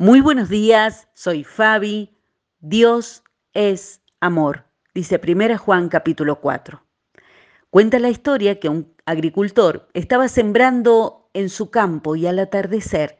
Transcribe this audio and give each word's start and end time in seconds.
Muy 0.00 0.20
buenos 0.20 0.48
días, 0.48 1.08
soy 1.12 1.42
Fabi. 1.42 2.16
Dios 2.60 3.24
es 3.52 4.00
amor, 4.20 4.62
dice 4.94 5.20
1 5.20 5.58
Juan 5.58 5.88
capítulo 5.88 6.40
4. 6.40 6.80
Cuenta 7.70 7.98
la 7.98 8.08
historia 8.08 8.60
que 8.60 8.68
un 8.68 8.94
agricultor 9.06 9.88
estaba 9.94 10.28
sembrando 10.28 11.28
en 11.34 11.48
su 11.48 11.72
campo 11.72 12.14
y 12.14 12.28
al 12.28 12.38
atardecer 12.38 13.18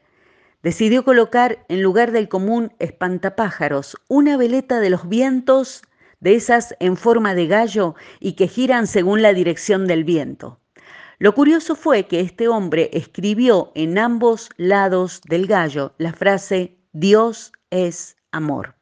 decidió 0.63 1.03
colocar 1.03 1.65
en 1.67 1.81
lugar 1.81 2.13
del 2.13 2.29
común 2.29 2.71
espantapájaros 2.79 3.97
una 4.07 4.37
veleta 4.37 4.79
de 4.79 4.89
los 4.89 5.09
vientos 5.09 5.81
de 6.21 6.35
esas 6.35 6.77
en 6.79 6.95
forma 6.95 7.35
de 7.35 7.47
gallo 7.47 7.95
y 8.21 8.37
que 8.37 8.47
giran 8.47 8.87
según 8.87 9.21
la 9.21 9.33
dirección 9.33 9.85
del 9.85 10.05
viento. 10.05 10.58
Lo 11.21 11.35
curioso 11.35 11.75
fue 11.75 12.07
que 12.07 12.21
este 12.21 12.47
hombre 12.47 12.89
escribió 12.93 13.73
en 13.75 13.97
ambos 13.97 14.49
lados 14.55 15.19
del 15.27 15.47
gallo 15.47 15.93
la 15.97 16.13
frase 16.13 16.79
Dios 16.93 17.51
es 17.71 18.15
amor. 18.31 18.75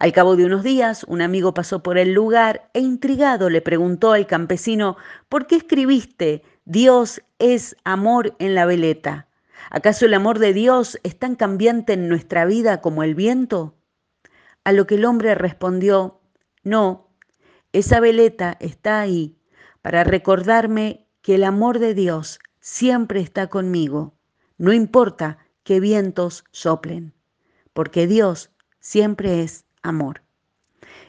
Al 0.00 0.12
cabo 0.12 0.34
de 0.34 0.44
unos 0.44 0.64
días, 0.64 1.04
un 1.04 1.22
amigo 1.22 1.54
pasó 1.54 1.80
por 1.80 1.96
el 1.96 2.12
lugar 2.12 2.68
e 2.74 2.80
intrigado 2.80 3.48
le 3.48 3.62
preguntó 3.62 4.10
al 4.10 4.26
campesino, 4.26 4.96
¿por 5.28 5.46
qué 5.46 5.54
escribiste 5.54 6.42
Dios 6.64 7.22
es 7.38 7.76
amor 7.84 8.34
en 8.40 8.56
la 8.56 8.66
veleta? 8.66 9.28
¿Acaso 9.70 10.04
el 10.04 10.14
amor 10.14 10.40
de 10.40 10.52
Dios 10.52 10.98
es 11.04 11.16
tan 11.16 11.36
cambiante 11.36 11.92
en 11.92 12.08
nuestra 12.08 12.44
vida 12.44 12.80
como 12.80 13.04
el 13.04 13.14
viento? 13.14 13.76
A 14.64 14.72
lo 14.72 14.88
que 14.88 14.96
el 14.96 15.04
hombre 15.04 15.36
respondió, 15.36 16.22
no, 16.64 17.14
esa 17.72 18.00
veleta 18.00 18.56
está 18.58 18.98
ahí 18.98 19.38
para 19.80 20.02
recordarme 20.02 21.07
que 21.28 21.34
el 21.34 21.44
amor 21.44 21.78
de 21.78 21.92
Dios 21.92 22.40
siempre 22.58 23.20
está 23.20 23.48
conmigo, 23.48 24.14
no 24.56 24.72
importa 24.72 25.36
qué 25.62 25.78
vientos 25.78 26.42
soplen, 26.52 27.12
porque 27.74 28.06
Dios 28.06 28.50
siempre 28.80 29.42
es 29.42 29.66
amor. 29.82 30.22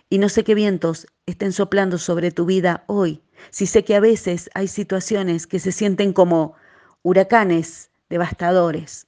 Y 0.10 0.18
no 0.18 0.28
sé 0.28 0.44
qué 0.44 0.56
vientos 0.56 1.08
estén 1.26 1.54
soplando 1.54 1.98
sobre 1.98 2.32
tu 2.32 2.46
vida 2.46 2.84
hoy, 2.88 3.24
si 3.50 3.66
sé 3.66 3.86
que 3.86 3.96
a 3.96 4.02
veces 4.02 4.50
hay 4.56 4.68
situaciones 4.68 5.48
que 5.48 5.58
se 5.58 5.72
sienten 5.72 6.12
como 6.12 6.54
huracanes 7.02 7.90
devastadores, 8.10 9.08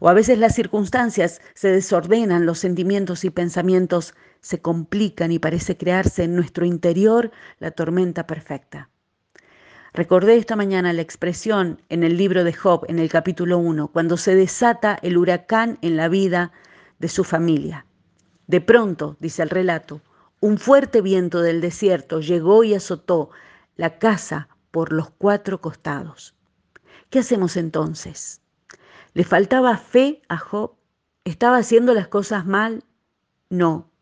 o 0.00 0.08
a 0.08 0.14
veces 0.14 0.36
las 0.40 0.56
circunstancias 0.56 1.42
se 1.54 1.68
desordenan, 1.68 2.44
los 2.44 2.58
sentimientos 2.58 3.24
y 3.24 3.30
pensamientos 3.30 4.14
se 4.40 4.60
complican 4.60 5.30
y 5.30 5.38
parece 5.38 5.76
crearse 5.76 6.24
en 6.24 6.34
nuestro 6.34 6.66
interior 6.66 7.30
la 7.60 7.70
tormenta 7.70 8.26
perfecta. 8.26 8.90
Recordé 9.96 10.36
esta 10.38 10.56
mañana 10.56 10.92
la 10.92 11.02
expresión 11.02 11.80
en 11.88 12.02
el 12.02 12.16
libro 12.16 12.42
de 12.42 12.52
Job, 12.52 12.84
en 12.88 12.98
el 12.98 13.08
capítulo 13.08 13.58
1, 13.58 13.86
cuando 13.86 14.16
se 14.16 14.34
desata 14.34 14.98
el 15.02 15.16
huracán 15.16 15.78
en 15.82 15.96
la 15.96 16.08
vida 16.08 16.50
de 16.98 17.06
su 17.06 17.22
familia. 17.22 17.86
De 18.48 18.60
pronto, 18.60 19.16
dice 19.20 19.44
el 19.44 19.50
relato, 19.50 20.00
un 20.40 20.58
fuerte 20.58 21.00
viento 21.00 21.42
del 21.42 21.60
desierto 21.60 22.18
llegó 22.18 22.64
y 22.64 22.74
azotó 22.74 23.30
la 23.76 24.00
casa 24.00 24.48
por 24.72 24.92
los 24.92 25.10
cuatro 25.10 25.60
costados. 25.60 26.34
¿Qué 27.08 27.20
hacemos 27.20 27.56
entonces? 27.56 28.40
¿Le 29.12 29.22
faltaba 29.22 29.76
fe 29.76 30.22
a 30.28 30.38
Job? 30.38 30.72
¿Estaba 31.22 31.58
haciendo 31.58 31.94
las 31.94 32.08
cosas 32.08 32.46
mal? 32.46 32.82
No. 33.48 33.92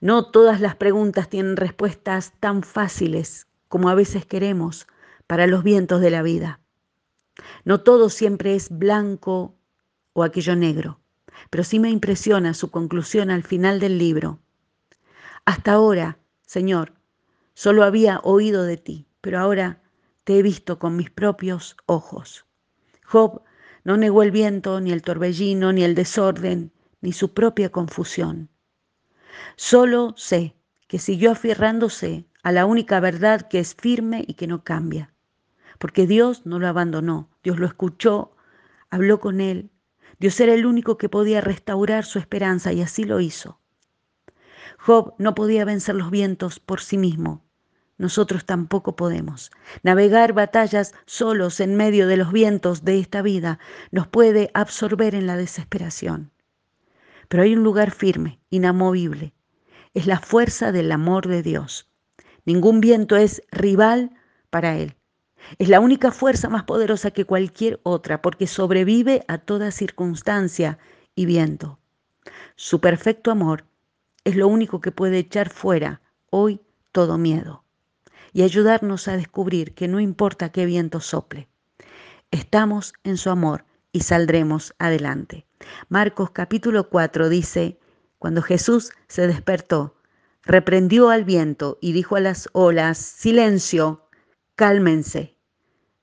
No 0.00 0.30
todas 0.30 0.62
las 0.62 0.76
preguntas 0.76 1.28
tienen 1.28 1.58
respuestas 1.58 2.32
tan 2.40 2.62
fáciles 2.62 3.46
como 3.68 3.90
a 3.90 3.94
veces 3.94 4.24
queremos 4.24 4.86
para 5.32 5.46
los 5.46 5.62
vientos 5.64 6.02
de 6.02 6.10
la 6.10 6.20
vida. 6.20 6.60
No 7.64 7.80
todo 7.80 8.10
siempre 8.10 8.54
es 8.54 8.68
blanco 8.68 9.56
o 10.12 10.24
aquello 10.24 10.56
negro, 10.56 11.00
pero 11.48 11.64
sí 11.64 11.78
me 11.78 11.88
impresiona 11.88 12.52
su 12.52 12.70
conclusión 12.70 13.30
al 13.30 13.42
final 13.42 13.80
del 13.80 13.96
libro. 13.96 14.40
Hasta 15.46 15.72
ahora, 15.72 16.18
Señor, 16.42 16.92
solo 17.54 17.82
había 17.82 18.20
oído 18.22 18.64
de 18.64 18.76
ti, 18.76 19.06
pero 19.22 19.38
ahora 19.38 19.80
te 20.24 20.38
he 20.38 20.42
visto 20.42 20.78
con 20.78 20.96
mis 20.96 21.08
propios 21.08 21.78
ojos. 21.86 22.44
Job 23.02 23.40
no 23.84 23.96
negó 23.96 24.22
el 24.22 24.32
viento, 24.32 24.82
ni 24.82 24.92
el 24.92 25.00
torbellino, 25.00 25.72
ni 25.72 25.82
el 25.82 25.94
desorden, 25.94 26.72
ni 27.00 27.14
su 27.14 27.32
propia 27.32 27.70
confusión. 27.70 28.50
Solo 29.56 30.12
sé 30.18 30.54
que 30.88 30.98
siguió 30.98 31.30
aferrándose 31.30 32.26
a 32.42 32.52
la 32.52 32.66
única 32.66 33.00
verdad 33.00 33.48
que 33.48 33.60
es 33.60 33.74
firme 33.74 34.26
y 34.28 34.34
que 34.34 34.46
no 34.46 34.62
cambia 34.62 35.11
porque 35.82 36.06
Dios 36.06 36.46
no 36.46 36.60
lo 36.60 36.68
abandonó, 36.68 37.28
Dios 37.42 37.58
lo 37.58 37.66
escuchó, 37.66 38.36
habló 38.88 39.18
con 39.18 39.40
él. 39.40 39.72
Dios 40.20 40.38
era 40.38 40.54
el 40.54 40.64
único 40.64 40.96
que 40.96 41.08
podía 41.08 41.40
restaurar 41.40 42.04
su 42.04 42.20
esperanza 42.20 42.72
y 42.72 42.82
así 42.82 43.02
lo 43.02 43.18
hizo. 43.18 43.58
Job 44.78 45.16
no 45.18 45.34
podía 45.34 45.64
vencer 45.64 45.96
los 45.96 46.12
vientos 46.12 46.60
por 46.60 46.80
sí 46.80 46.98
mismo. 46.98 47.42
Nosotros 47.98 48.44
tampoco 48.44 48.94
podemos. 48.94 49.50
Navegar 49.82 50.34
batallas 50.34 50.94
solos 51.04 51.58
en 51.58 51.74
medio 51.74 52.06
de 52.06 52.16
los 52.16 52.30
vientos 52.30 52.84
de 52.84 53.00
esta 53.00 53.20
vida 53.20 53.58
nos 53.90 54.06
puede 54.06 54.52
absorber 54.54 55.16
en 55.16 55.26
la 55.26 55.36
desesperación. 55.36 56.30
Pero 57.26 57.42
hay 57.42 57.56
un 57.56 57.64
lugar 57.64 57.90
firme, 57.90 58.38
inamovible. 58.50 59.34
Es 59.94 60.06
la 60.06 60.20
fuerza 60.20 60.70
del 60.70 60.92
amor 60.92 61.26
de 61.26 61.42
Dios. 61.42 61.90
Ningún 62.44 62.80
viento 62.80 63.16
es 63.16 63.42
rival 63.50 64.12
para 64.48 64.78
Él. 64.78 64.94
Es 65.58 65.68
la 65.68 65.80
única 65.80 66.10
fuerza 66.10 66.48
más 66.48 66.64
poderosa 66.64 67.10
que 67.10 67.24
cualquier 67.24 67.80
otra 67.82 68.22
porque 68.22 68.46
sobrevive 68.46 69.24
a 69.28 69.38
toda 69.38 69.70
circunstancia 69.70 70.78
y 71.14 71.26
viento. 71.26 71.78
Su 72.56 72.80
perfecto 72.80 73.30
amor 73.30 73.64
es 74.24 74.36
lo 74.36 74.48
único 74.48 74.80
que 74.80 74.92
puede 74.92 75.18
echar 75.18 75.50
fuera 75.50 76.00
hoy 76.30 76.60
todo 76.92 77.18
miedo 77.18 77.64
y 78.32 78.42
ayudarnos 78.42 79.08
a 79.08 79.16
descubrir 79.16 79.74
que 79.74 79.88
no 79.88 80.00
importa 80.00 80.50
qué 80.50 80.64
viento 80.64 81.00
sople, 81.00 81.48
estamos 82.30 82.94
en 83.04 83.16
su 83.16 83.30
amor 83.30 83.64
y 83.92 84.00
saldremos 84.00 84.74
adelante. 84.78 85.46
Marcos 85.88 86.30
capítulo 86.30 86.88
4 86.88 87.28
dice, 87.28 87.78
cuando 88.18 88.42
Jesús 88.42 88.92
se 89.06 89.26
despertó, 89.26 89.96
reprendió 90.42 91.10
al 91.10 91.24
viento 91.24 91.78
y 91.80 91.92
dijo 91.92 92.16
a 92.16 92.20
las 92.20 92.48
olas, 92.52 92.98
silencio, 92.98 94.08
cálmense. 94.56 95.31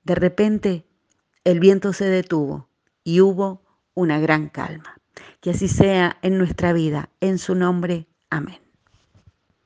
De 0.03 0.15
repente 0.15 0.85
el 1.43 1.59
viento 1.59 1.93
se 1.93 2.05
detuvo 2.05 2.69
y 3.03 3.21
hubo 3.21 3.63
una 3.93 4.19
gran 4.19 4.49
calma. 4.49 5.01
Que 5.41 5.51
así 5.51 5.67
sea 5.67 6.17
en 6.21 6.37
nuestra 6.37 6.73
vida. 6.73 7.09
En 7.21 7.37
su 7.37 7.55
nombre, 7.55 8.07
amén. 8.29 8.59